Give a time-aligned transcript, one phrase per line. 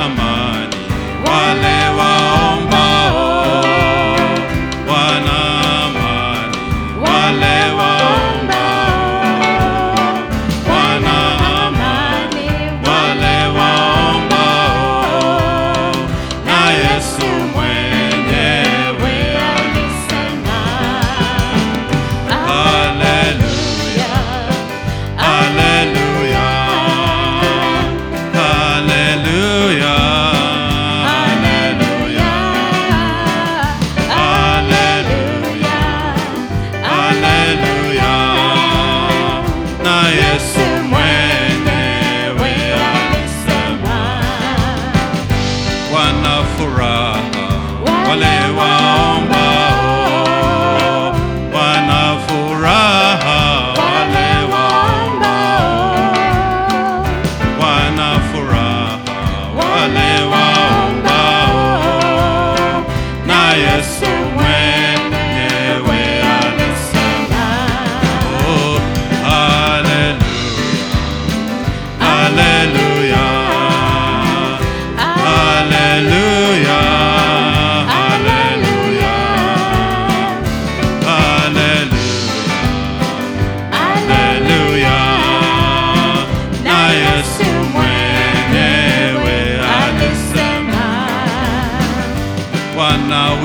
[0.00, 0.76] amani.
[1.26, 1.83] Wale
[46.64, 47.20] Torah.
[48.08, 48.43] Wale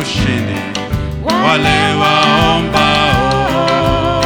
[0.02, 0.60] ushindi.
[1.24, 4.22] Wale waombao oh, oh,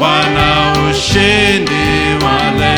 [0.00, 0.04] oh.
[0.04, 1.84] wana ushindi
[2.24, 2.73] wale